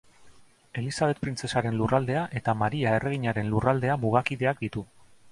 [0.81, 4.83] Elisabet Printzesaren Lurraldea eta Maria Erreginaren Lurraldea mugakideak ditu.